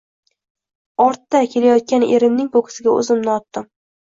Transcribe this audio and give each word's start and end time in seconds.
Ortda 1.05 1.41
kelayotgan 1.55 2.07
erimning 2.17 2.51
ko`ksiga 2.59 2.97
o`zimni 3.03 3.35
otdim 3.39 3.71